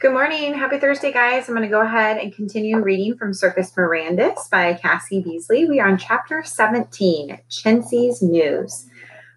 [0.00, 0.54] Good morning.
[0.54, 1.46] Happy Thursday, guys.
[1.46, 5.66] I'm going to go ahead and continue reading from Circus Mirandus by Cassie Beasley.
[5.66, 8.86] We are on chapter 17, Chintzy's News.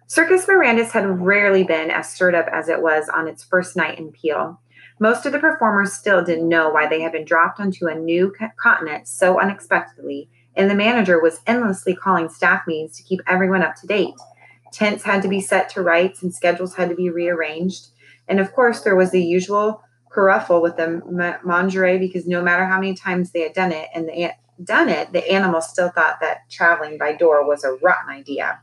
[0.06, 3.98] Circus Mirandus had rarely been as stirred up as it was on its first night
[3.98, 4.58] in Peel.
[4.98, 8.32] Most of the performers still didn't know why they had been dropped onto a new
[8.56, 13.76] continent so unexpectedly, and the manager was endlessly calling staff meetings to keep everyone up
[13.82, 14.14] to date.
[14.72, 17.88] Tents had to be set to rights and schedules had to be rearranged.
[18.26, 19.83] And of course, there was the usual
[20.14, 21.02] kerfuffle with the
[21.44, 24.88] menagerie because no matter how many times they had done it and they had done
[24.88, 28.60] it, the animals still thought that traveling by door was a rotten idea.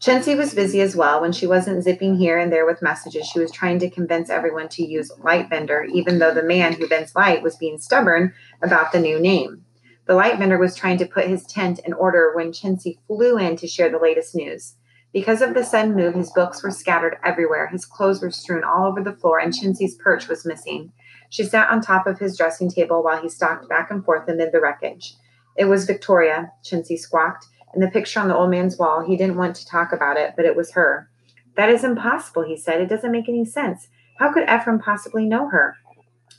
[0.00, 1.20] Chintzy was busy as well.
[1.20, 4.68] When she wasn't zipping here and there with messages, she was trying to convince everyone
[4.70, 8.92] to use Light Bender, even though the man who bends light was being stubborn about
[8.92, 9.64] the new name.
[10.08, 13.56] The light bender was trying to put his tent in order when Chintzy flew in
[13.56, 14.74] to share the latest news.
[15.12, 18.86] Because of the sudden move, his books were scattered everywhere, his clothes were strewn all
[18.86, 20.92] over the floor, and Chintzy's perch was missing.
[21.30, 24.52] She sat on top of his dressing table while he stalked back and forth amid
[24.52, 25.14] the wreckage.
[25.56, 29.04] It was Victoria, Chintzy squawked, and the picture on the old man's wall.
[29.04, 31.10] He didn't want to talk about it, but it was her.
[31.56, 32.80] That is impossible, he said.
[32.80, 33.88] It doesn't make any sense.
[34.18, 35.76] How could Ephraim possibly know her?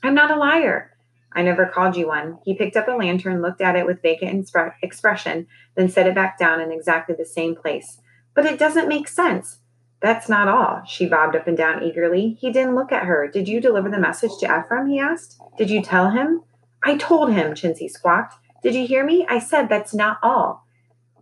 [0.03, 0.95] I'm not a liar.
[1.33, 2.39] I never called you one.
[2.45, 4.49] He picked up a lantern, looked at it with vacant
[4.81, 7.99] expression, then set it back down in exactly the same place.
[8.39, 9.57] But it doesn't make sense.
[9.99, 10.81] That's not all.
[10.87, 12.37] She bobbed up and down eagerly.
[12.39, 13.27] He didn't look at her.
[13.27, 14.87] Did you deliver the message to Ephraim?
[14.87, 15.37] he asked.
[15.57, 16.43] Did you tell him?
[16.81, 18.35] I told him, Chintzy squawked.
[18.63, 19.25] Did you hear me?
[19.27, 20.65] I said that's not all.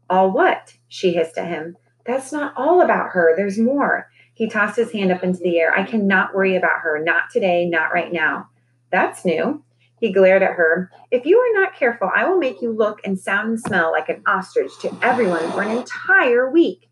[0.07, 0.75] All what?
[0.87, 1.75] She hissed at him.
[2.05, 3.33] That's not all about her.
[3.35, 4.11] There's more.
[4.35, 5.75] He tossed his hand up into the air.
[5.75, 7.01] I cannot worry about her.
[7.03, 8.49] Not today, not right now.
[8.91, 9.63] That's new.
[9.99, 10.91] He glared at her.
[11.09, 14.07] If you are not careful, I will make you look and sound and smell like
[14.07, 16.86] an ostrich to everyone for an entire week.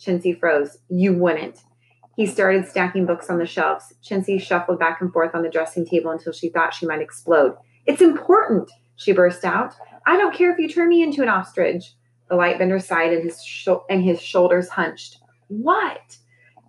[0.00, 0.78] Chintzy froze.
[0.88, 1.60] You wouldn't.
[2.16, 3.92] He started stacking books on the shelves.
[4.02, 7.56] Chintzy shuffled back and forth on the dressing table until she thought she might explode.
[7.84, 9.74] It's important, she burst out.
[10.06, 11.94] I don't care if you turn me into an ostrich.
[12.28, 15.18] The light bender sighed and his, and his shoulders hunched.
[15.48, 16.16] What?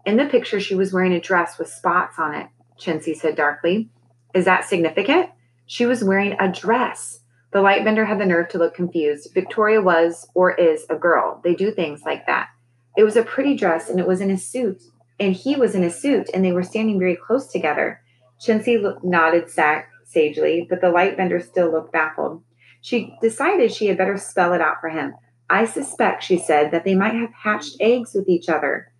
[0.05, 2.47] In the picture, she was wearing a dress with spots on it,
[2.79, 3.89] Chintzy said darkly.
[4.33, 5.29] Is that significant?
[5.65, 7.21] She was wearing a dress.
[7.51, 9.33] The light bender had the nerve to look confused.
[9.33, 11.41] Victoria was, or is, a girl.
[11.43, 12.49] They do things like that.
[12.97, 14.81] It was a pretty dress and it was in a suit.
[15.19, 18.01] And he was in a suit and they were standing very close together.
[18.41, 22.43] Chintzy nodded sagely, but the light bender still looked baffled.
[22.81, 25.13] She decided she had better spell it out for him.
[25.49, 28.91] I suspect, she said, that they might have hatched eggs with each other.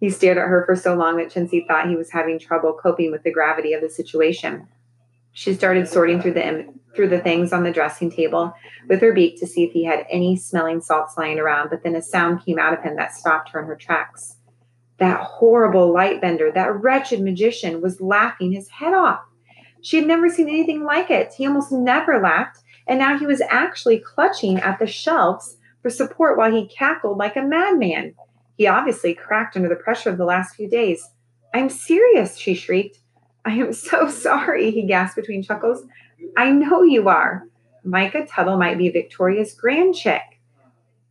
[0.00, 3.10] He stared at her for so long that Chintzy thought he was having trouble coping
[3.10, 4.68] with the gravity of the situation.
[5.32, 6.44] She started sorting through the
[6.96, 8.52] through the things on the dressing table
[8.88, 11.94] with her beak to see if he had any smelling salts lying around, but then
[11.94, 14.36] a sound came out of him that stopped her in her tracks.
[14.98, 19.20] That horrible light bender, that wretched magician, was laughing his head off.
[19.82, 21.34] She had never seen anything like it.
[21.34, 26.38] He almost never laughed, and now he was actually clutching at the shelves for support
[26.38, 28.14] while he cackled like a madman.
[28.56, 31.06] He obviously cracked under the pressure of the last few days.
[31.54, 32.98] I'm serious, she shrieked.
[33.44, 35.84] I am so sorry, he gasped between chuckles.
[36.36, 37.46] I know you are.
[37.84, 40.22] Micah Tuttle might be Victoria's grand chick.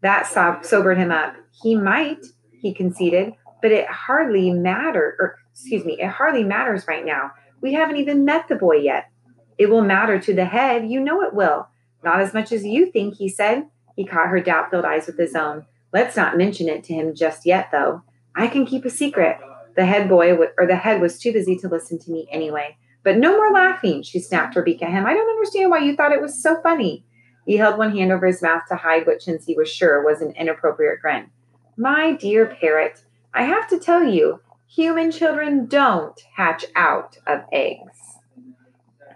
[0.02, 1.36] That sob- sobered him up.
[1.62, 2.26] He might,
[2.60, 7.32] he conceded, but it hardly mattered, or excuse me, it hardly matters right now.
[7.62, 9.10] We haven't even met the boy yet.
[9.58, 10.90] It will matter to the head.
[10.90, 11.70] You know it will.
[12.04, 13.68] Not as much as you think, he said.
[13.96, 15.66] He caught her doubt filled eyes with his own.
[15.94, 18.04] Let's not mention it to him just yet, though.
[18.36, 19.38] I can keep a secret.
[19.76, 22.78] The head boy, w- or the head, was too busy to listen to me anyway.
[23.06, 25.06] But no more laughing, she snapped beak at him.
[25.06, 27.06] I don't understand why you thought it was so funny.
[27.46, 30.32] He held one hand over his mouth to hide what Chintzy was sure was an
[30.32, 31.30] inappropriate grin.
[31.78, 38.18] My dear parrot, I have to tell you, human children don't hatch out of eggs.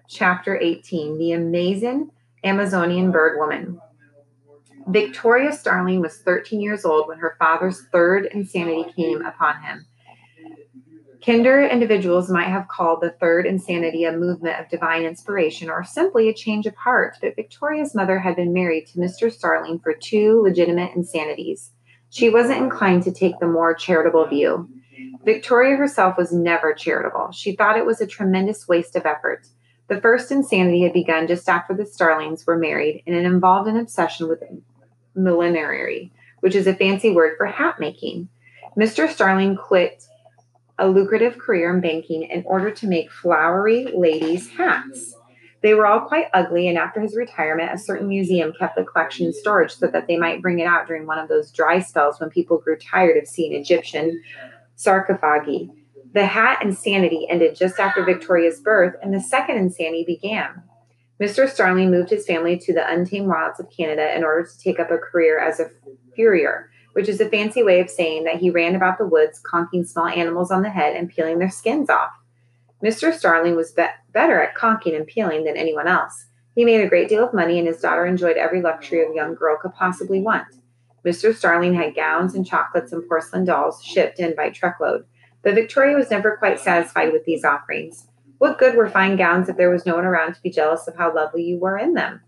[0.07, 2.11] Chapter 18 The Amazing
[2.43, 3.81] Amazonian Bird Woman.
[4.87, 9.87] Victoria Starling was 13 years old when her father's third insanity came upon him.
[11.25, 16.29] Kinder individuals might have called the third insanity a movement of divine inspiration or simply
[16.29, 19.31] a change of heart, but Victoria's mother had been married to Mr.
[19.31, 21.71] Starling for two legitimate insanities.
[22.09, 24.69] She wasn't inclined to take the more charitable view.
[25.25, 27.31] Victoria herself was never charitable.
[27.33, 29.45] She thought it was a tremendous waste of effort.
[29.89, 33.77] The first insanity had begun just after the Starlings were married, and it involved an
[33.77, 34.43] obsession with
[35.15, 38.29] millinery, which is a fancy word for hat making.
[38.77, 39.09] Mr.
[39.09, 40.05] Starling quit
[40.79, 45.15] a lucrative career in banking in order to make flowery ladies' hats.
[45.61, 49.27] They were all quite ugly, and after his retirement, a certain museum kept the collection
[49.27, 52.19] in storage so that they might bring it out during one of those dry spells
[52.19, 54.21] when people grew tired of seeing Egyptian
[54.75, 55.69] sarcophagi.
[56.13, 60.63] The hat insanity ended just after Victoria's birth, and the second insanity began.
[61.21, 61.49] Mr.
[61.49, 64.89] Starling moved his family to the untamed wilds of Canada in order to take up
[64.89, 65.69] a career as a
[66.15, 69.85] furrier, which is a fancy way of saying that he ran about the woods, conking
[69.85, 72.11] small animals on the head and peeling their skins off.
[72.83, 73.13] Mr.
[73.13, 76.27] Starling was be- better at conking and peeling than anyone else.
[76.55, 79.35] He made a great deal of money, and his daughter enjoyed every luxury a young
[79.35, 80.47] girl could possibly want.
[81.05, 81.33] Mr.
[81.33, 85.05] Starling had gowns and chocolates and porcelain dolls shipped in by truckload,
[85.43, 88.07] but Victoria was never quite satisfied with these offerings.
[88.37, 90.95] What good were fine gowns if there was no one around to be jealous of
[90.95, 92.21] how lovely you were in them?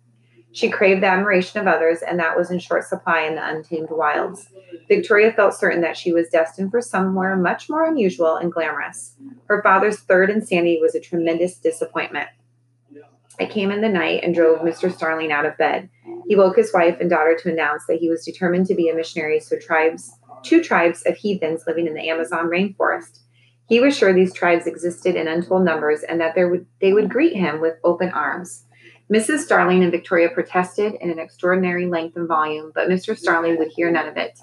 [0.53, 3.89] She craved the admiration of others, and that was in short supply in the untamed
[3.89, 4.49] wilds.
[4.87, 9.15] Victoria felt certain that she was destined for somewhere much more unusual and glamorous.
[9.45, 12.27] Her father's third insanity was a tremendous disappointment.
[13.39, 14.93] It came in the night and drove Mr.
[14.93, 15.89] Starling out of bed.
[16.27, 18.93] He woke his wife and daughter to announce that he was determined to be a
[18.93, 20.11] missionary to tribes,
[20.43, 23.19] two tribes of heathens living in the Amazon rainforest.
[23.67, 27.35] He was sure these tribes existed in untold numbers and that would, they would greet
[27.35, 28.65] him with open arms.
[29.11, 29.39] Mrs.
[29.39, 33.17] Starling and Victoria protested in an extraordinary length and volume, but Mr.
[33.17, 34.39] Starling would hear none of it.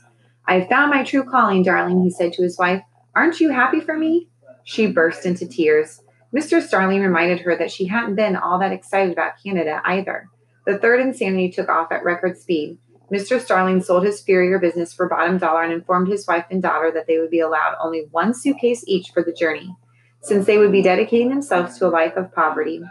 [0.46, 2.82] I have found my true calling, darling, he said to his wife.
[3.16, 4.28] Aren't you happy for me?
[4.64, 6.02] She burst into tears.
[6.36, 6.60] Mr.
[6.60, 10.28] Starling reminded her that she hadn't been all that excited about Canada either.
[10.66, 12.76] The third insanity took off at record speed.
[13.10, 13.40] Mr.
[13.40, 17.06] Starling sold his Furrier business for bottom dollar and informed his wife and daughter that
[17.06, 19.74] they would be allowed only one suitcase each for the journey,
[20.20, 22.82] since they would be dedicating themselves to a life of poverty.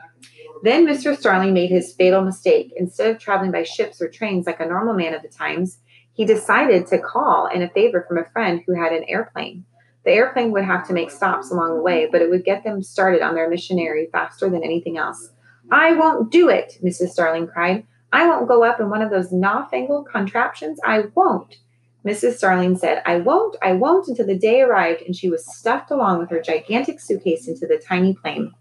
[0.63, 1.15] Then Mr.
[1.15, 2.74] Starling made his fatal mistake.
[2.75, 5.80] Instead of traveling by ships or trains like a normal man of the times,
[6.13, 9.65] he decided to call in a favor from a friend who had an airplane.
[10.04, 12.81] The airplane would have to make stops along the way, but it would get them
[12.81, 15.31] started on their missionary faster than anything else.
[15.69, 17.09] I won't do it, Mrs.
[17.09, 17.86] Starling cried.
[18.12, 20.80] I won't go up in one of those newfangled contraptions.
[20.83, 21.57] I won't.
[22.06, 22.38] Mrs.
[22.38, 26.19] Starling said, I won't, I won't until the day arrived, and she was stuffed along
[26.19, 28.54] with her gigantic suitcase into the tiny plane.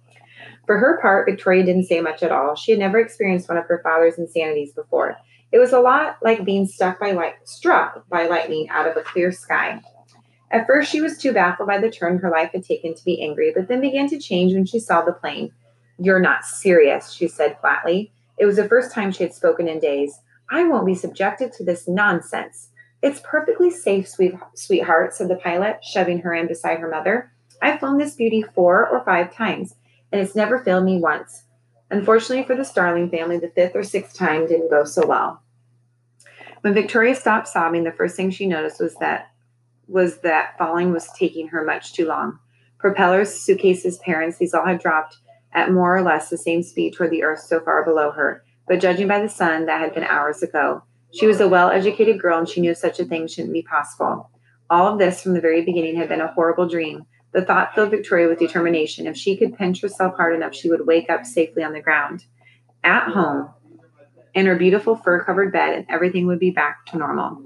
[0.66, 2.54] For her part, Victoria didn't say much at all.
[2.56, 5.16] She had never experienced one of her father's insanities before.
[5.52, 9.02] It was a lot like being struck by light, struck by lightning out of a
[9.02, 9.80] clear sky.
[10.50, 13.22] At first, she was too baffled by the turn her life had taken to be
[13.22, 15.52] angry, but then began to change when she saw the plane.
[15.98, 18.12] You're not serious, she said flatly.
[18.38, 20.20] It was the first time she had spoken in days.
[20.50, 22.68] I won't be subjected to this nonsense.
[23.02, 27.32] It's perfectly safe, sweet, sweetheart, said the pilot, shoving her in beside her mother.
[27.60, 29.74] I've flown this beauty four or five times,
[30.12, 31.44] and it's never failed me once.
[31.90, 35.42] Unfortunately for the Starling family, the fifth or sixth time didn't go so well.
[36.62, 39.30] When Victoria stopped sobbing, the first thing she noticed was that
[39.86, 42.40] was that falling was taking her much too long.
[42.78, 45.18] Propellers, suitcases, parents, these all had dropped
[45.52, 48.80] at more or less the same speed toward the earth so far below her, but
[48.80, 50.82] judging by the sun, that had been hours ago.
[51.12, 54.30] She was a well educated girl and she knew such a thing shouldn't be possible.
[54.68, 57.06] All of this from the very beginning had been a horrible dream.
[57.36, 59.06] The thought filled Victoria with determination.
[59.06, 62.24] If she could pinch herself hard enough, she would wake up safely on the ground.
[62.82, 63.50] At home,
[64.32, 67.42] in her beautiful fur covered bed, and everything would be back to normal.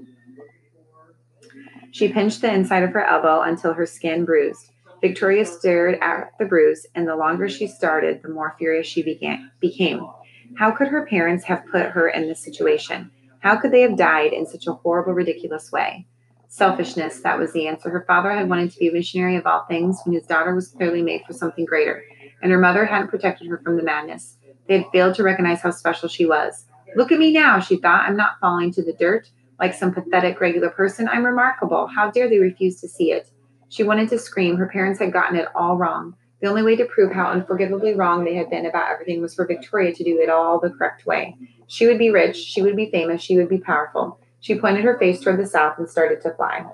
[1.91, 4.71] She pinched the inside of her elbow until her skin bruised.
[5.01, 9.51] Victoria stared at the bruise, and the longer she started, the more furious she began,
[9.59, 10.07] became.
[10.55, 13.11] How could her parents have put her in this situation?
[13.39, 16.07] How could they have died in such a horrible, ridiculous way?
[16.53, 17.89] Selfishness, that was the answer.
[17.89, 20.67] Her father had wanted to be a missionary of all things when his daughter was
[20.67, 22.03] clearly made for something greater,
[22.43, 24.35] and her mother hadn't protected her from the madness.
[24.67, 26.65] They had failed to recognize how special she was.
[26.97, 28.03] Look at me now, she thought.
[28.05, 29.29] I'm not falling to the dirt
[29.61, 31.07] like some pathetic regular person.
[31.07, 31.87] I'm remarkable.
[31.87, 33.29] How dare they refuse to see it?
[33.69, 34.57] She wanted to scream.
[34.57, 36.17] Her parents had gotten it all wrong.
[36.41, 39.47] The only way to prove how unforgivably wrong they had been about everything was for
[39.47, 41.37] Victoria to do it all the correct way.
[41.67, 44.19] She would be rich, she would be famous, she would be powerful.
[44.41, 46.65] She pointed her face toward the south and started to fly.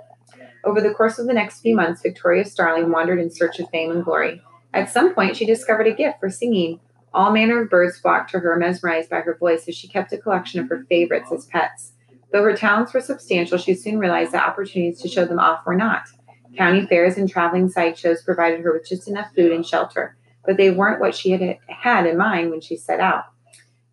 [0.63, 3.91] Over the course of the next few months, Victoria Starling wandered in search of fame
[3.91, 4.41] and glory.
[4.73, 6.79] At some point, she discovered a gift for singing.
[7.13, 10.17] All manner of birds flocked to her, mesmerized by her voice, so she kept a
[10.17, 11.93] collection of her favorites as pets.
[12.31, 15.75] Though her talents were substantial, she soon realized that opportunities to show them off were
[15.75, 16.03] not.
[16.57, 20.69] County fairs and traveling sideshows provided her with just enough food and shelter, but they
[20.69, 23.25] weren't what she had had in mind when she set out.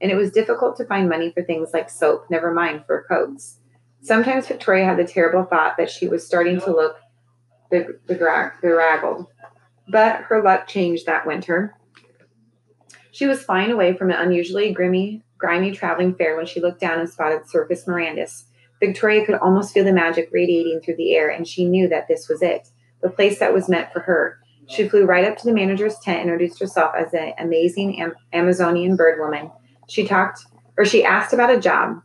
[0.00, 3.58] And it was difficult to find money for things like soap, never mind for coats.
[4.04, 6.96] Sometimes Victoria had the terrible thought that she was starting to look
[8.06, 9.26] bedraggled.
[9.88, 11.74] But her luck changed that winter.
[13.10, 17.00] She was flying away from an unusually grimy, grimy traveling fair when she looked down
[17.00, 18.44] and spotted Circus Mirandus,
[18.80, 22.28] Victoria could almost feel the magic radiating through the air, and she knew that this
[22.28, 22.68] was it,
[23.02, 24.38] the place that was meant for her.
[24.68, 28.14] She flew right up to the manager's tent and introduced herself as an amazing Am-
[28.32, 29.50] Amazonian bird woman.
[29.88, 30.46] She talked,
[30.76, 32.02] or she asked about a job.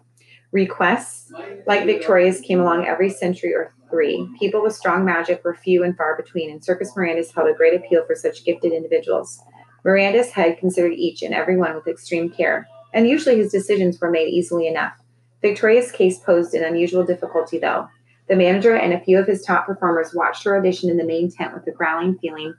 [0.52, 1.32] Requests
[1.68, 4.28] like Victoria's came along every century or three.
[4.40, 7.76] People with strong magic were few and far between, and Circus Mirandus held a great
[7.76, 9.42] appeal for such gifted individuals.
[9.86, 14.10] Mirandus had considered each and every one with extreme care, and usually his decisions were
[14.10, 14.94] made easily enough.
[15.42, 17.88] Victoria's case posed an unusual difficulty, though.
[18.28, 21.32] The manager and a few of his top performers watched her audition in the main
[21.32, 22.56] tent with a growling feeling,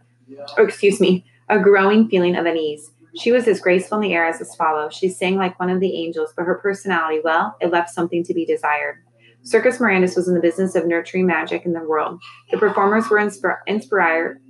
[0.57, 2.91] or excuse me, a growing feeling of unease.
[3.17, 4.89] She was as graceful in the air as a swallow.
[4.91, 8.35] She sang like one of the angels, but her personality, well, it left something to
[8.35, 9.03] be desired.
[9.43, 12.21] Circus Mirandus was in the business of nurturing magic in the world.
[12.51, 13.19] The performers were
[13.67, 14.41] inspire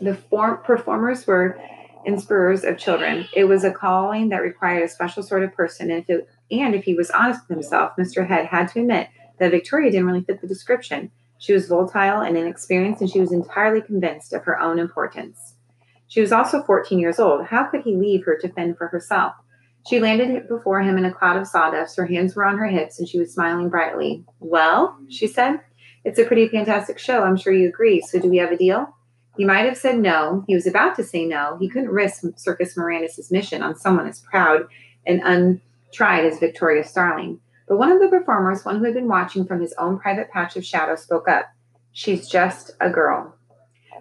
[0.00, 1.58] the form, performers were
[2.04, 3.28] inspirers of children.
[3.34, 6.74] It was a calling that required a special sort of person, and if, it, and
[6.74, 8.26] if he was honest with himself, Mr.
[8.26, 11.10] Head had to admit that Victoria didn't really fit the description.
[11.38, 15.49] She was volatile and inexperienced, and she was entirely convinced of her own importance.
[16.10, 17.46] She was also 14 years old.
[17.46, 19.32] How could he leave her to fend for herself?
[19.88, 21.96] She landed before him in a cloud of sawdust.
[21.96, 24.24] Her hands were on her hips, and she was smiling brightly.
[24.40, 25.60] Well, she said,
[26.04, 27.22] it's a pretty fantastic show.
[27.22, 28.00] I'm sure you agree.
[28.00, 28.92] So, do we have a deal?
[29.36, 30.44] He might have said no.
[30.48, 31.56] He was about to say no.
[31.60, 34.66] He couldn't risk Circus Mirandus' mission on someone as proud
[35.06, 37.38] and untried as Victoria Starling.
[37.68, 40.56] But one of the performers, one who had been watching from his own private patch
[40.56, 41.46] of shadow, spoke up.
[41.92, 43.36] She's just a girl.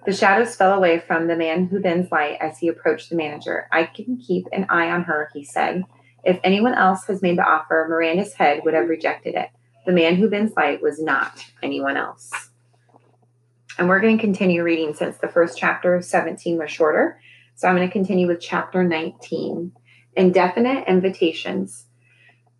[0.06, 3.68] The shadows fell away from the man who bends light as he approached the manager.
[3.72, 5.84] I can keep an eye on her, he said.
[6.24, 9.50] If anyone else has made the offer, Miranda's Head would have rejected it.
[9.86, 12.32] The man who bends light was not anyone else.
[13.78, 17.20] And we're going to continue reading since the first chapter, of 17, was shorter.
[17.56, 19.72] So I'm going to continue with chapter 19
[20.16, 21.86] Indefinite Invitations.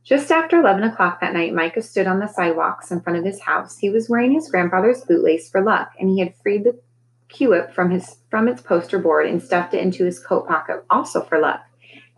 [0.04, 3.42] Just after 11 o'clock that night, Micah stood on the sidewalks in front of his
[3.42, 3.78] house.
[3.78, 6.80] He was wearing his grandfather's bootlace for luck, and he had freed the
[7.30, 11.22] quipu from his from its poster board and stuffed it into his coat pocket, also
[11.22, 11.62] for luck.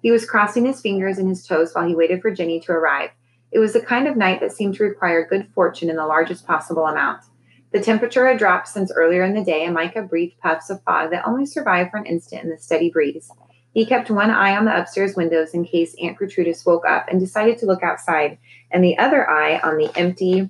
[0.01, 3.11] He was crossing his fingers and his toes while he waited for Jenny to arrive.
[3.51, 6.47] It was the kind of night that seemed to require good fortune in the largest
[6.47, 7.23] possible amount.
[7.71, 11.11] The temperature had dropped since earlier in the day, and Micah breathed puffs of fog
[11.11, 13.29] that only survived for an instant in the steady breeze.
[13.73, 17.19] He kept one eye on the upstairs windows in case Aunt Gertrudis woke up and
[17.19, 18.37] decided to look outside,
[18.71, 20.49] and the other eye on the empty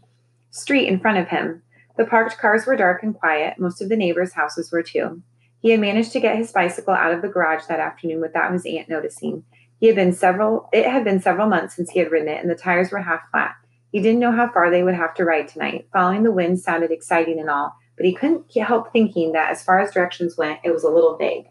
[0.49, 1.61] street in front of him.
[2.01, 3.59] The parked cars were dark and quiet.
[3.59, 5.21] Most of the neighbors' houses were too.
[5.59, 8.65] He had managed to get his bicycle out of the garage that afternoon without his
[8.65, 9.43] aunt noticing.
[9.79, 12.49] He had been several it had been several months since he had ridden it, and
[12.49, 13.53] the tires were half flat.
[13.91, 15.89] He didn't know how far they would have to ride tonight.
[15.93, 19.79] Following the wind sounded exciting and all, but he couldn't help thinking that as far
[19.79, 21.45] as directions went, it was a little vague.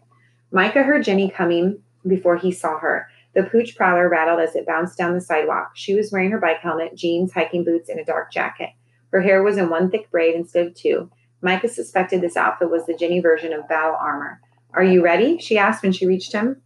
[0.51, 3.07] Micah heard Jenny coming before he saw her.
[3.35, 5.71] The pooch prowler rattled as it bounced down the sidewalk.
[5.75, 8.71] She was wearing her bike helmet, jeans, hiking boots, and a dark jacket.
[9.11, 11.09] Her hair was in one thick braid instead of two.
[11.41, 14.41] Micah suspected this outfit was the Jenny version of battle armor.
[14.73, 15.37] Are you ready?
[15.39, 16.61] she asked when she reached him.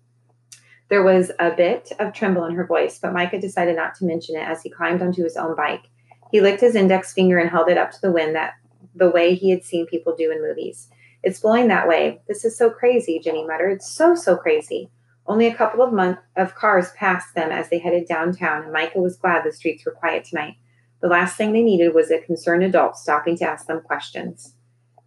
[0.89, 4.35] There was a bit of tremble in her voice, but Micah decided not to mention
[4.35, 5.85] it as he climbed onto his own bike.
[6.31, 8.53] He licked his index finger and held it up to the wind that
[8.93, 10.89] the way he had seen people do in movies.
[11.23, 12.21] It's blowing that way.
[12.27, 13.81] This is so crazy, Jenny muttered.
[13.81, 14.91] So, so crazy.
[15.25, 18.99] Only a couple of month of cars passed them as they headed downtown, and Micah
[18.99, 20.55] was glad the streets were quiet tonight.
[21.01, 24.55] The last thing they needed was a concerned adult stopping to ask them questions.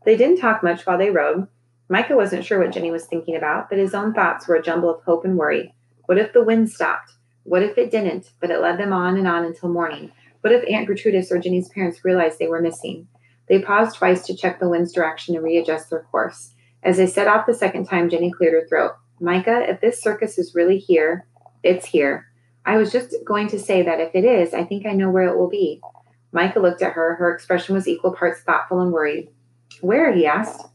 [0.04, 1.48] They didn't talk much while they rode.
[1.88, 4.90] Micah wasn't sure what Jenny was thinking about, but his own thoughts were a jumble
[4.90, 5.74] of hope and worry.
[6.06, 7.12] What if the wind stopped?
[7.44, 10.12] What if it didn't, but it led them on and on until morning?
[10.42, 13.08] What if Aunt Gertrudis or Jenny's parents realized they were missing?
[13.48, 16.52] They paused twice to check the wind's direction and readjust their course.
[16.82, 18.92] As they set off the second time, Jenny cleared her throat.
[19.20, 21.26] Micah, if this circus is really here,
[21.62, 22.27] it's here.
[22.68, 25.26] I was just going to say that if it is, I think I know where
[25.26, 25.80] it will be.
[26.32, 27.14] Micah looked at her.
[27.14, 29.30] Her expression was equal parts thoughtful and worried.
[29.80, 30.12] Where?
[30.12, 30.66] he asked.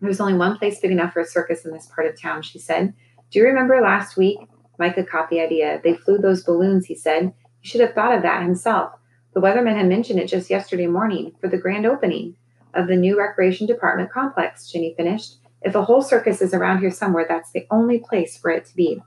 [0.00, 2.58] There's only one place big enough for a circus in this part of town, she
[2.58, 2.92] said.
[3.30, 4.40] Do you remember last week?
[4.80, 5.80] Micah caught the idea.
[5.84, 7.32] They flew those balloons, he said.
[7.60, 8.90] He should have thought of that himself.
[9.32, 12.34] The weatherman had mentioned it just yesterday morning for the grand opening
[12.74, 15.36] of the new recreation department complex, Jenny finished.
[15.60, 18.74] If a whole circus is around here somewhere, that's the only place for it to
[18.74, 19.00] be.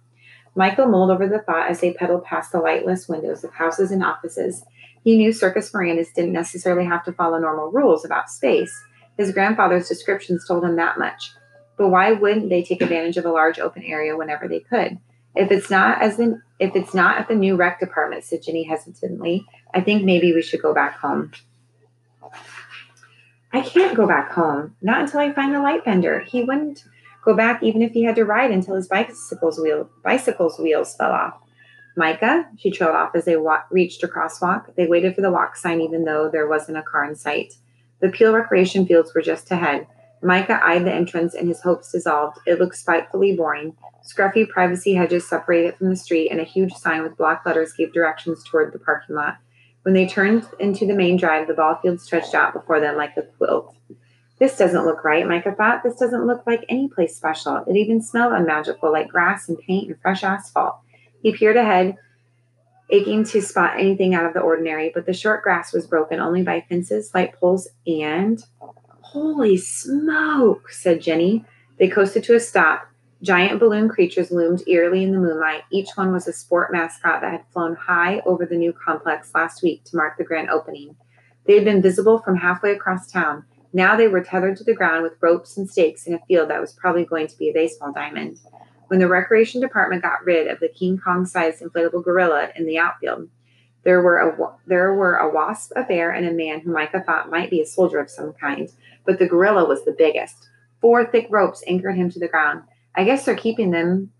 [0.55, 4.03] Micah mulled over the thought as they pedaled past the lightless windows of houses and
[4.03, 4.63] offices.
[5.03, 8.73] He knew Circus Mirandus didn't necessarily have to follow normal rules about space.
[9.17, 11.31] His grandfather's descriptions told him that much.
[11.77, 14.97] But why wouldn't they take advantage of a large open area whenever they could?
[15.35, 19.45] If it's not as if it's not at the new rec department, said Jenny hesitantly,
[19.73, 21.33] I think maybe we should go back home.
[23.51, 24.75] I can't go back home.
[24.81, 26.21] Not until I find the light bender.
[26.21, 26.85] He wouldn't
[27.25, 31.11] go back even if he had to ride until his bicycle's wheel bicycle's wheels fell
[31.11, 31.33] off.
[31.97, 34.75] Micah, she trailed off as they wa- reached a crosswalk.
[34.75, 37.55] They waited for the walk sign even though there wasn't a car in sight.
[38.01, 39.87] The Peel recreation fields were just ahead.
[40.21, 42.39] Micah eyed the entrance and his hopes dissolved.
[42.45, 43.75] It looked spitefully boring.
[44.03, 47.73] Scruffy privacy hedges separated it from the street, and a huge sign with block letters
[47.73, 49.37] gave directions toward the parking lot.
[49.83, 53.17] When they turned into the main drive, the ball field stretched out before them like
[53.17, 53.75] a quilt.
[54.37, 55.83] This doesn't look right, Micah thought.
[55.83, 57.63] This doesn't look like any place special.
[57.67, 60.77] It even smelled unmagical, like grass and paint and fresh asphalt.
[61.21, 61.95] He peered ahead,
[62.89, 66.43] aching to spot anything out of the ordinary, but the short grass was broken only
[66.43, 68.43] by fences, light poles, and.
[69.01, 71.45] Holy smoke, said Jenny.
[71.79, 72.87] They coasted to a stop.
[73.21, 75.63] Giant balloon creatures loomed eerily in the moonlight.
[75.71, 79.63] Each one was a sport mascot that had flown high over the new complex last
[79.63, 80.97] week to mark the grand opening.
[81.45, 83.45] They had been visible from halfway across town.
[83.75, 86.61] Now they were tethered to the ground with ropes and stakes in a field that
[86.61, 88.39] was probably going to be a baseball diamond.
[88.87, 92.77] When the recreation department got rid of the King Kong sized inflatable gorilla in the
[92.77, 93.27] outfield,
[93.83, 97.29] there were a there were a wasp, a bear, and a man who Micah thought
[97.29, 98.71] might be a soldier of some kind,
[99.05, 100.47] but the gorilla was the biggest.
[100.79, 102.63] Four thick ropes anchored him to the ground.
[102.95, 104.13] I guess they're keeping them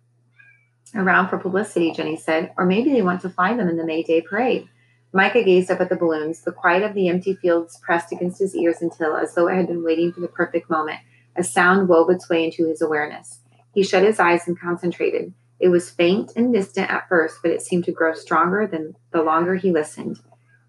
[0.93, 4.03] around for publicity, Jenny said, or maybe they want to fly them in the May
[4.03, 4.67] Day parade.
[5.15, 6.41] Micah gazed up at the balloons.
[6.41, 9.67] The quiet of the empty fields pressed against his ears until, as though it had
[9.67, 10.99] been waiting for the perfect moment,
[11.37, 13.39] a sound wove its way into his awareness.
[13.73, 15.33] He shut his eyes and concentrated.
[15.57, 19.23] It was faint and distant at first, but it seemed to grow stronger than the
[19.23, 20.19] longer he listened.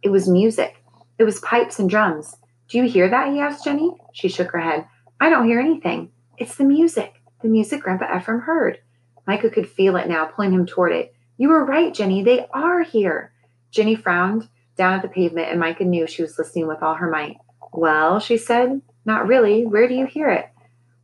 [0.00, 0.76] It was music.
[1.18, 2.36] It was pipes and drums.
[2.68, 3.32] Do you hear that?
[3.32, 3.96] he asked Jenny.
[4.12, 4.86] She shook her head.
[5.20, 6.12] I don't hear anything.
[6.38, 7.14] It's the music.
[7.42, 8.78] The music Grandpa Ephraim heard.
[9.26, 11.16] Micah could feel it now, pulling him toward it.
[11.36, 12.22] You were right, Jenny.
[12.22, 13.32] They are here.
[13.76, 17.10] Jenny frowned down at the pavement, and Micah knew she was listening with all her
[17.10, 17.36] might.
[17.72, 19.66] Well, she said, not really.
[19.66, 20.46] Where do you hear it?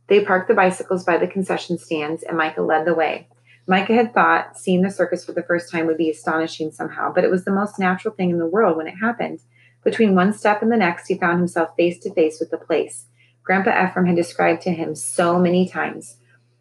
[0.07, 3.27] They parked the bicycles by the concession stands, and Micah led the way.
[3.65, 7.23] Micah had thought seeing the circus for the first time would be astonishing somehow, but
[7.23, 9.39] it was the most natural thing in the world when it happened.
[9.83, 13.05] Between one step and the next, he found himself face to face with the place.
[13.43, 16.17] Grandpa Ephraim had described to him so many times.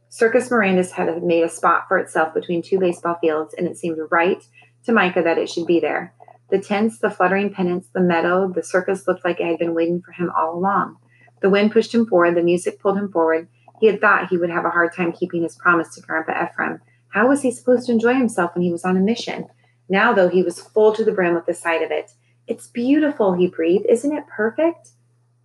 [0.09, 3.99] Circus Mirandus had made a spot for itself between two baseball fields, and it seemed
[4.11, 4.45] right
[4.85, 6.15] to Micah that it should be there.
[6.51, 10.03] The tents, the fluttering pennants, the meadow, the circus looked like it had been waiting
[10.03, 10.99] for him all along.
[11.41, 13.49] The wind pushed him forward, the music pulled him forward.
[13.81, 16.81] He had thought he would have a hard time keeping his promise to Grandpa Ephraim.
[17.09, 19.49] How was he supposed to enjoy himself when he was on a mission?
[19.89, 22.13] Now, though, he was full to the brim with the sight of it.
[22.47, 23.87] It's beautiful, he breathed.
[23.89, 24.91] Isn't it perfect?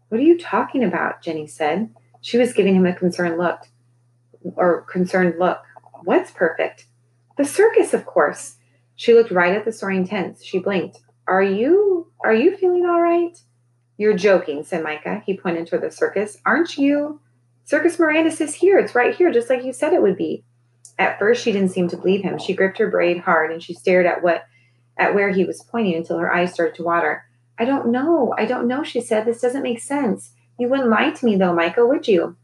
[0.10, 1.21] What are you talking about?
[1.21, 1.89] Jenny said.
[2.21, 3.62] She was giving him a concerned look.
[4.56, 5.62] Or concerned look.
[6.04, 6.86] What's perfect?
[7.38, 8.57] The circus, of course.
[8.97, 10.43] She looked right at the soaring tents.
[10.43, 10.99] She blinked.
[11.27, 13.38] Are you are you feeling all right?
[13.95, 15.21] You're joking, said Micah.
[15.25, 16.38] He pointed toward the circus.
[16.45, 17.21] Aren't you?
[17.63, 18.79] Circus Mirandus is here.
[18.79, 20.43] It's right here, just like you said it would be.
[20.97, 22.39] At first she didn't seem to believe him.
[22.39, 24.45] She gripped her braid hard and she stared at what
[24.97, 27.23] at where he was pointing until her eyes started to water.
[27.60, 28.33] I don't know.
[28.36, 29.25] I don't know, she said.
[29.25, 30.31] This doesn't make sense.
[30.57, 32.36] You wouldn't lie to me though, Micah, would you?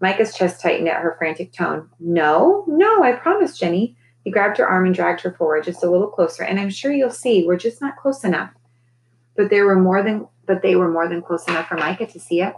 [0.00, 1.88] Micah's chest tightened at her frantic tone.
[1.98, 3.96] No, no, I promise, Jenny.
[4.24, 6.90] He grabbed her arm and dragged her forward just a little closer, and I'm sure
[6.92, 8.50] you'll see we're just not close enough.
[9.36, 12.20] But there were more than but they were more than close enough for Micah to
[12.20, 12.54] see it.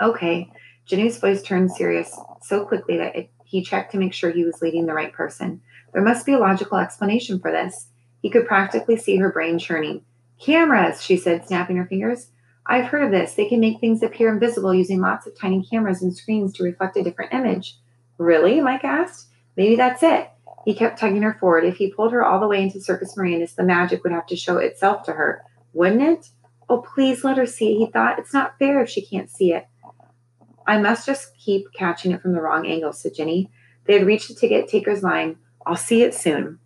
[0.00, 0.50] Okay.
[0.86, 4.62] Jenny's voice turned serious so quickly that it, he checked to make sure he was
[4.62, 5.60] leading the right person.
[5.92, 7.88] There must be a logical explanation for this.
[8.22, 10.04] He could practically see her brain churning.
[10.40, 12.28] Cameras, she said, snapping her fingers.
[12.66, 13.34] I've heard of this.
[13.34, 16.96] They can make things appear invisible using lots of tiny cameras and screens to reflect
[16.96, 17.76] a different image.
[18.18, 18.60] Really?
[18.60, 19.28] Micah asked.
[19.56, 20.30] Maybe that's it.
[20.66, 21.64] He kept tugging her forward.
[21.64, 24.36] If he pulled her all the way into Circus Mirandus, the magic would have to
[24.36, 26.30] show itself to her, wouldn't it?
[26.68, 28.18] Oh, please let her see it, he thought.
[28.18, 29.68] It's not fair if she can't see it.
[30.66, 33.48] I must just keep catching it from the wrong angle, said Jenny.
[33.86, 35.36] They had reached the ticket taker's line.
[35.64, 36.58] I'll see it soon.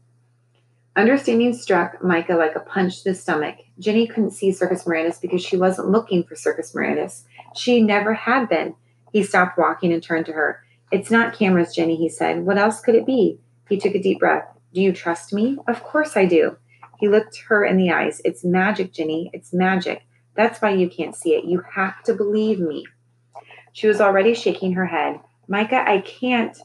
[0.97, 3.57] Understanding struck Micah like a punch to the stomach.
[3.79, 7.25] Jenny couldn't see Circus Mirandus because she wasn't looking for Circus Mirandus.
[7.55, 8.77] She never had been.
[9.13, 10.65] He stopped walking and turned to her.
[10.91, 12.47] It's not cameras, Jenny, he said.
[12.47, 13.39] What else could it be?
[13.71, 14.45] He took a deep breath.
[14.75, 15.57] Do you trust me?
[15.69, 16.57] Of course I do.
[16.99, 18.21] He looked her in the eyes.
[18.25, 19.31] It's magic, Jenny.
[19.33, 20.03] It's magic.
[20.35, 21.45] That's why you can't see it.
[21.45, 22.85] You have to believe me.
[23.73, 25.21] She was already shaking her head.
[25.47, 26.59] Micah, I can't.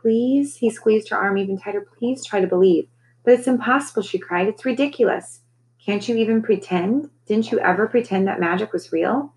[0.00, 0.56] Please?
[0.56, 1.86] He squeezed her arm even tighter.
[1.98, 2.86] Please try to believe.
[3.24, 4.48] But it's impossible, she cried.
[4.48, 5.40] It's ridiculous.
[5.84, 7.08] Can't you even pretend?
[7.26, 9.32] Didn't you ever pretend that magic was real?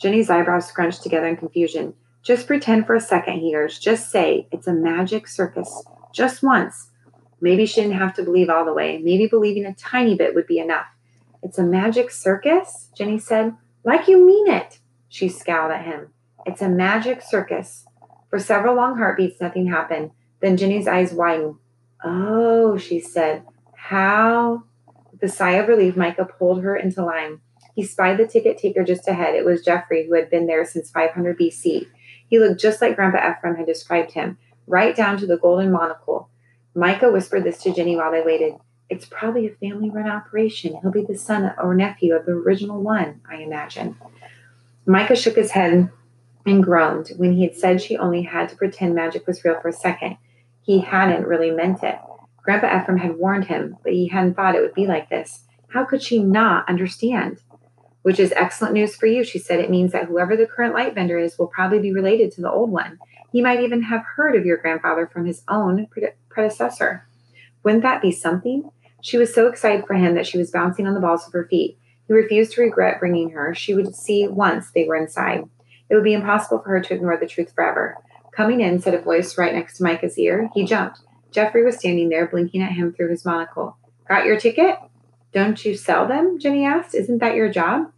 [0.00, 1.94] Jenny's eyebrows scrunched together in confusion.
[2.22, 3.82] Just pretend for a second, he urged.
[3.82, 5.84] Just say, it's a magic circus.
[6.12, 6.90] Just once.
[7.40, 8.98] Maybe she didn't have to believe all the way.
[8.98, 10.86] Maybe believing a tiny bit would be enough.
[11.42, 12.88] It's a magic circus?
[12.96, 13.56] Jenny said.
[13.84, 14.78] Like you mean it.
[15.08, 16.12] She scowled at him.
[16.46, 17.84] It's a magic circus.
[18.30, 20.12] For several long heartbeats, nothing happened.
[20.40, 21.56] Then Jenny's eyes widened.
[22.04, 23.44] Oh, she said.
[23.76, 24.62] How?
[25.10, 27.40] With a sigh of relief, Micah pulled her into line.
[27.74, 29.34] He spied the ticket taker just ahead.
[29.34, 31.86] It was Jeffrey, who had been there since 500 BC.
[32.28, 36.28] He looked just like Grandpa Ephraim had described him, right down to the golden monocle.
[36.74, 38.54] Micah whispered this to Jenny while they waited.
[38.88, 40.78] It's probably a family run operation.
[40.80, 43.96] He'll be the son or nephew of the original one, I imagine.
[44.86, 45.90] Micah shook his head
[46.44, 49.68] and groaned when he had said she only had to pretend magic was real for
[49.68, 50.16] a second.
[50.62, 51.98] He hadn't really meant it.
[52.42, 55.44] Grandpa Ephraim had warned him, but he hadn't thought it would be like this.
[55.68, 57.38] How could she not understand?
[58.02, 59.60] Which is excellent news for you, she said.
[59.60, 62.50] It means that whoever the current light bender is will probably be related to the
[62.50, 62.98] old one.
[63.32, 65.88] He might even have heard of your grandfather from his own
[66.28, 67.08] predecessor.
[67.64, 68.70] Wouldn't that be something?
[69.00, 71.46] She was so excited for him that she was bouncing on the balls of her
[71.48, 71.78] feet.
[72.06, 73.54] He refused to regret bringing her.
[73.54, 75.44] She would see once they were inside.
[75.88, 77.96] It would be impossible for her to ignore the truth forever.
[78.32, 80.50] Coming in, said a voice right next to Micah's ear.
[80.54, 81.00] He jumped.
[81.30, 83.76] Jeffrey was standing there, blinking at him through his monocle.
[84.08, 84.76] Got your ticket?
[85.32, 86.38] Don't you sell them?
[86.38, 86.94] Jenny asked.
[86.94, 87.90] Isn't that your job?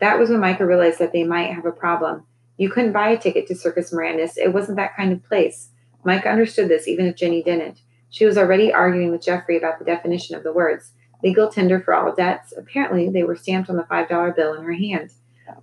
[0.00, 2.24] That was when Micah realized that they might have a problem.
[2.60, 4.36] You couldn't buy a ticket to Circus Mirandus.
[4.36, 5.70] It wasn't that kind of place.
[6.04, 7.80] Micah understood this, even if Jenny didn't.
[8.10, 10.92] She was already arguing with Jeffrey about the definition of the words.
[11.24, 12.52] Legal tender for all debts.
[12.54, 15.10] Apparently, they were stamped on the $5 bill in her hand.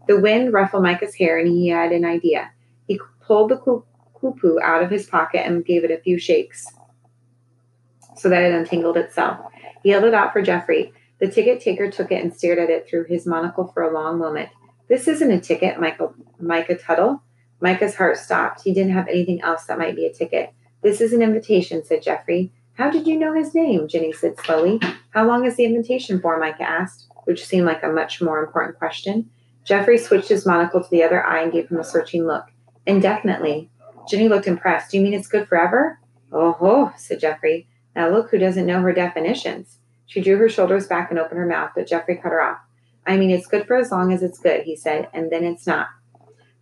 [0.07, 2.49] The wind ruffled Micah's hair, and he had an idea.
[2.88, 3.83] He pulled the
[4.15, 6.65] quipu out of his pocket and gave it a few shakes
[8.15, 9.51] so that it untangled itself.
[9.83, 10.93] He held it out for Jeffrey.
[11.19, 14.17] The ticket taker took it and stared at it through his monocle for a long
[14.17, 14.49] moment.
[14.88, 17.21] This isn't a ticket, Michael, Micah Tuttle.
[17.60, 18.62] Micah's heart stopped.
[18.62, 20.54] He didn't have anything else that might be a ticket.
[20.82, 22.52] This is an invitation, said Jeffrey.
[22.73, 23.88] How did you know his name?
[23.88, 24.80] Jenny said slowly.
[25.10, 26.38] How long is the invitation for?
[26.39, 29.30] Micah asked, which seemed like a much more important question.
[29.65, 32.45] Jeffrey switched his monocle to the other eye and gave him a searching look.
[32.86, 33.69] Indefinitely.
[34.08, 34.91] Jenny looked impressed.
[34.91, 36.00] Do you mean it's good forever?
[36.32, 37.67] Oh, ho, said Jeffrey.
[37.95, 39.80] Now look who doesn't know her definitions.
[40.06, 42.60] She drew her shoulders back and opened her mouth, but Jeffrey cut her off.
[43.07, 45.65] I mean, it's good for as long as it's good, he said, and then it's
[45.65, 45.87] not.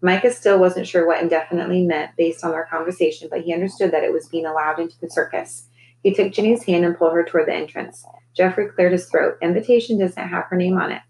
[0.02, 4.04] Micah still wasn't sure what indefinitely meant based on their conversation, but he understood that
[4.04, 5.68] it was being allowed into the circus.
[6.04, 8.06] He took Jenny's hand and pulled her toward the entrance.
[8.36, 9.38] Jeffrey cleared his throat.
[9.42, 11.02] Invitation doesn't have her name on it.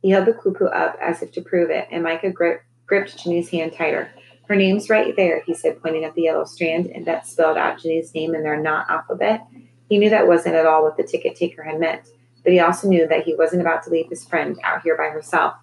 [0.00, 3.50] He held the quipu up as if to prove it, and Micah grip, gripped Jenny's
[3.50, 4.10] hand tighter.
[4.48, 7.82] Her name's right there, he said, pointing at the yellow strand, and that spelled out
[7.82, 9.42] Jenny's name in their not alphabet.
[9.90, 12.08] He knew that wasn't at all what the ticket taker had meant,
[12.42, 15.08] but he also knew that he wasn't about to leave his friend out here by
[15.08, 15.54] herself.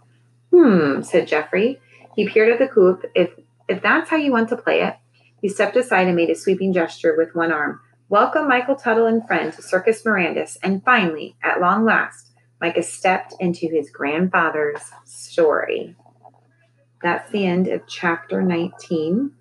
[0.51, 1.79] Hmm, said Jeffrey.
[2.15, 3.03] He peered at the coop.
[3.13, 3.31] If
[3.67, 4.95] if that's how you want to play it,
[5.41, 7.81] he stepped aside and made a sweeping gesture with one arm.
[8.07, 13.33] Welcome, Micah Tuttle and friend, to Circus Mirandus, and finally, at long last, Micah stepped
[13.39, 15.95] into his grandfather's story.
[17.01, 19.31] That's the end of chapter 19.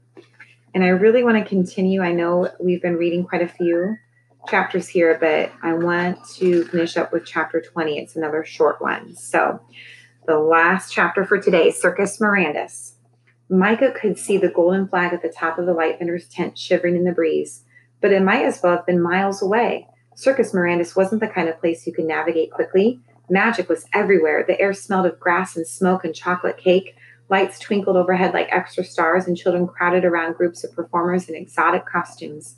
[0.74, 2.02] And I really want to continue.
[2.02, 3.96] I know we've been reading quite a few
[4.48, 7.98] chapters here, but I want to finish up with chapter 20.
[7.98, 9.16] It's another short one.
[9.16, 9.60] So,
[10.26, 12.92] the last chapter for today Circus Mirandus.
[13.50, 16.96] Micah could see the golden flag at the top of the light bender's tent shivering
[16.96, 17.62] in the breeze,
[18.00, 19.86] but it might as well have been miles away.
[20.14, 23.00] Circus Mirandus wasn't the kind of place you could navigate quickly.
[23.28, 24.44] Magic was everywhere.
[24.46, 26.96] The air smelled of grass and smoke and chocolate cake.
[27.28, 31.86] Lights twinkled overhead like extra stars, and children crowded around groups of performers in exotic
[31.86, 32.56] costumes.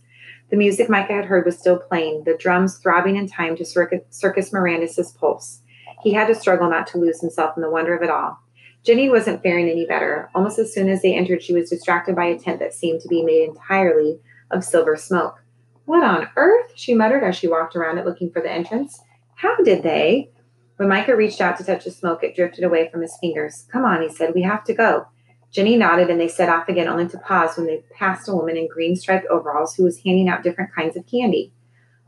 [0.50, 4.52] The music Micah had heard was still playing, the drums throbbing in time to Circus,
[4.52, 5.62] Mirandus's pulse.
[6.02, 8.38] He had to struggle not to lose himself in the wonder of it all.
[8.85, 10.30] Jenny wasn't faring any better.
[10.35, 13.09] Almost as soon as they entered, she was distracted by a tent that seemed to
[13.09, 14.20] be made entirely
[14.52, 15.42] of silver smoke.
[15.85, 16.72] What on earth?
[16.76, 19.00] she muttered as she walked around it looking for the entrance.
[19.35, 20.30] How did they?
[20.76, 23.66] When Micah reached out to touch the smoke, it drifted away from his fingers.
[23.72, 25.09] Come on, he said, we have to go.
[25.50, 28.56] Jenny nodded and they set off again, only to pause when they passed a woman
[28.56, 31.52] in green striped overalls who was handing out different kinds of candy.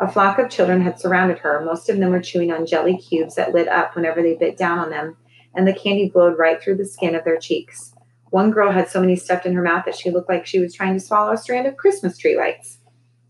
[0.00, 1.64] A flock of children had surrounded her.
[1.64, 4.78] Most of them were chewing on jelly cubes that lit up whenever they bit down
[4.78, 5.16] on them,
[5.54, 7.94] and the candy glowed right through the skin of their cheeks.
[8.30, 10.74] One girl had so many stuffed in her mouth that she looked like she was
[10.74, 12.78] trying to swallow a strand of Christmas tree lights.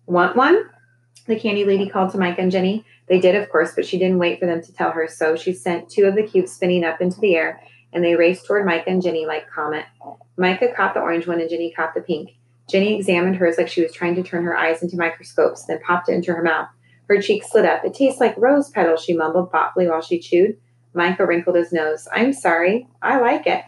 [0.07, 0.64] Want one?
[1.27, 2.85] The candy lady called to Micah and Jenny.
[3.09, 5.53] They did, of course, but she didn't wait for them to tell her, so she
[5.53, 8.90] sent two of the cubes spinning up into the air, and they raced toward Micah
[8.90, 9.87] and Jenny like comet.
[10.37, 12.37] Micah caught the orange one, and Jenny caught the pink.
[12.68, 16.09] Jenny examined hers like she was trying to turn her eyes into microscopes, then popped
[16.09, 16.68] it into her mouth.
[17.09, 17.85] Her cheeks lit up.
[17.85, 20.59] It tastes like rose petals, she mumbled thoughtfully while she chewed.
[20.92, 22.07] Micah wrinkled his nose.
[22.12, 22.87] I'm sorry.
[23.01, 23.62] I like it.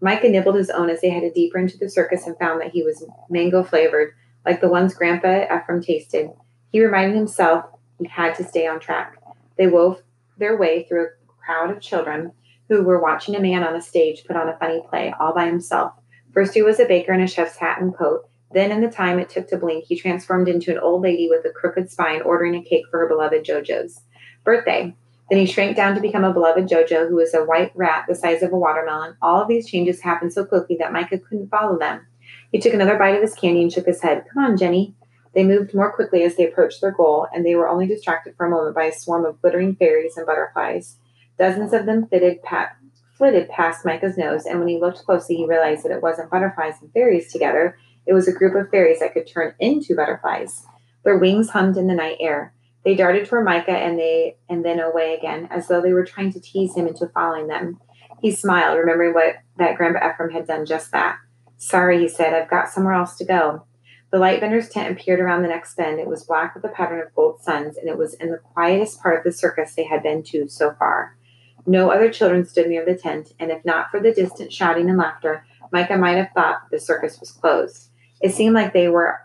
[0.00, 2.82] Micah nibbled his own as they headed deeper into the circus and found that he
[2.82, 6.30] was mango flavored, like the ones Grandpa Ephraim tasted.
[6.72, 7.66] He reminded himself
[7.98, 9.16] he had to stay on track.
[9.56, 10.02] They wove
[10.38, 12.32] their way through a crowd of children
[12.76, 15.46] who were watching a man on a stage put on a funny play all by
[15.46, 15.92] himself.
[16.32, 18.28] First, he was a baker in a chef's hat and coat.
[18.52, 21.44] Then, in the time it took to blink, he transformed into an old lady with
[21.44, 24.00] a crooked spine ordering a cake for her beloved JoJo's
[24.44, 24.94] birthday.
[25.30, 28.14] Then he shrank down to become a beloved JoJo, who was a white rat the
[28.14, 29.16] size of a watermelon.
[29.22, 32.06] All of these changes happened so quickly that Micah couldn't follow them.
[32.50, 34.24] He took another bite of his candy and shook his head.
[34.32, 34.94] Come on, Jenny.
[35.34, 38.44] They moved more quickly as they approached their goal, and they were only distracted for
[38.44, 40.96] a moment by a swarm of glittering fairies and butterflies.
[41.42, 42.70] Dozens of them flitted, pa-
[43.18, 46.74] flitted past Micah's nose, and when he looked closely, he realized that it wasn't butterflies
[46.80, 47.76] and fairies together.
[48.06, 50.64] It was a group of fairies that could turn into butterflies.
[51.02, 52.54] Their wings hummed in the night air.
[52.84, 56.32] They darted toward Micah and they and then away again, as though they were trying
[56.32, 57.80] to tease him into following them.
[58.20, 61.16] He smiled, remembering what that Grandpa Ephraim had done just that.
[61.56, 63.66] Sorry, he said, I've got somewhere else to go.
[64.12, 65.98] The light bender's tent appeared around the next bend.
[65.98, 69.02] It was black with a pattern of gold suns, and it was in the quietest
[69.02, 71.16] part of the circus they had been to so far.
[71.66, 74.98] No other children stood near the tent, and if not for the distant shouting and
[74.98, 77.90] laughter, Micah might have thought the circus was closed.
[78.20, 79.20] It seemed like they were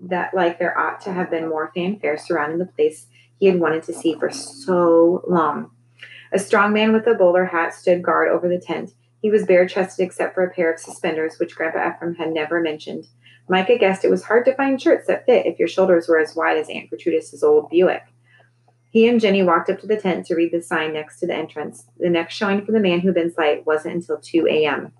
[0.00, 3.06] that like there ought to have been more fanfare surrounding the place
[3.38, 5.70] he had wanted to see for so long.
[6.32, 8.92] A strong man with a bowler hat stood guard over the tent.
[9.20, 12.60] He was bare chested except for a pair of suspenders, which Grandpa Ephraim had never
[12.60, 13.06] mentioned.
[13.48, 16.34] Micah guessed it was hard to find shirts that fit if your shoulders were as
[16.34, 18.02] wide as Aunt Gertrudis's old Buick.
[18.92, 21.34] He and Jenny walked up to the tent to read the sign next to the
[21.34, 21.86] entrance.
[21.98, 24.92] The next showing for the man who been light wasn't until 2 a.m.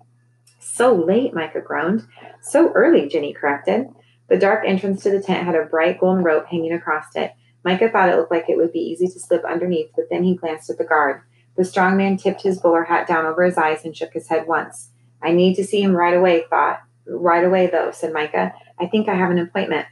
[0.59, 2.07] So late, Micah groaned.
[2.41, 3.85] So early, Jenny corrected.
[4.29, 7.33] The dark entrance to the tent had a bright golden rope hanging across it.
[7.63, 10.35] Micah thought it looked like it would be easy to slip underneath, but then he
[10.35, 11.21] glanced at the guard.
[11.55, 14.47] The strong man tipped his bowler hat down over his eyes and shook his head
[14.47, 14.89] once.
[15.21, 16.81] I need to see him right away, thought.
[17.05, 18.53] Right away, though, said Micah.
[18.79, 19.85] I think I have an appointment.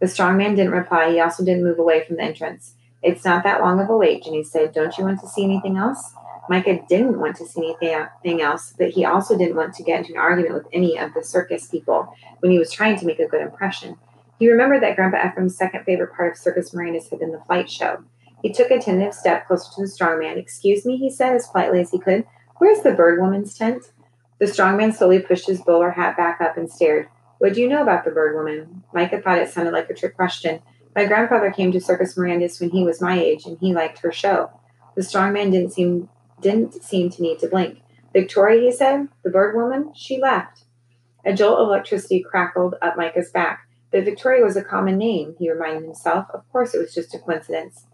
[0.00, 1.12] The strong man didn't reply.
[1.12, 2.74] He also didn't move away from the entrance.
[3.02, 4.72] It's not that long of a wait, Jenny said.
[4.72, 6.12] Don't you want to see anything else?
[6.48, 10.12] Micah didn't want to see anything else, but he also didn't want to get into
[10.14, 13.28] an argument with any of the circus people when he was trying to make a
[13.28, 13.96] good impression.
[14.38, 17.70] He remembered that Grandpa Ephraim's second favorite part of Circus Mirandus had been the flight
[17.70, 18.04] show.
[18.42, 20.38] He took a tentative step closer to the strong man.
[20.38, 22.24] Excuse me, he said as politely as he could.
[22.58, 23.90] Where's the bird woman's tent?
[24.38, 27.08] The strong man slowly pushed his bowler hat back up and stared.
[27.38, 28.84] What do you know about the bird woman?
[28.92, 30.60] Micah thought it sounded like a trick question.
[30.98, 34.10] My grandfather came to Circus Mirandus when he was my age, and he liked her
[34.10, 34.50] show.
[34.96, 36.08] The strong man didn't seem
[36.40, 37.82] didn't seem to need to blink.
[38.12, 40.64] Victoria, he said, the bird woman, she left.
[41.24, 43.68] A jolt of electricity crackled up Micah's back.
[43.92, 46.26] But Victoria was a common name, he reminded himself.
[46.34, 47.86] Of course, it was just a coincidence.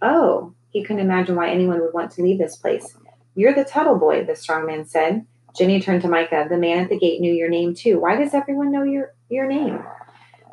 [0.00, 2.96] Oh, he couldn't imagine why anyone would want to leave this place.
[3.34, 5.26] You're the Tuttle boy, the strong man said.
[5.56, 6.46] Jenny turned to Micah.
[6.48, 7.98] The man at the gate knew your name too.
[7.98, 9.82] Why does everyone know your, your name?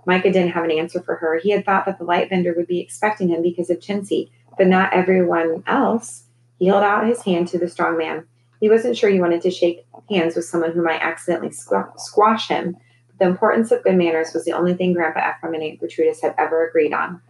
[0.05, 1.39] Micah didn't have an answer for her.
[1.39, 4.67] He had thought that the light bender would be expecting him because of Chintzy, but
[4.67, 6.23] not everyone else.
[6.59, 8.27] He held out his hand to the strong man.
[8.59, 12.47] He wasn't sure he wanted to shake hands with someone who might accidentally squ- squash
[12.47, 15.81] him, but the importance of good manners was the only thing Grandpa Ephraim and Aunt
[15.81, 17.21] Gertrudis had ever agreed on.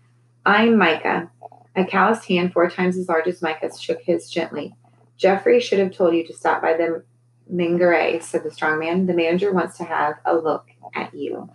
[0.45, 1.29] I'm Micah.
[1.75, 4.75] A calloused hand four times as large as Micah's shook his gently.
[5.15, 7.03] Jeffrey should have told you to stop by the
[7.47, 9.05] menagerie, said the strong man.
[9.05, 11.49] The manager wants to have a look at you.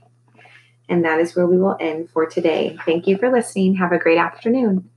[0.88, 2.79] And that is where we will end for today.
[2.85, 3.75] Thank you for listening.
[3.77, 4.88] Have a great afternoon.